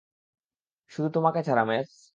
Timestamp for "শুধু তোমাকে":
0.91-1.39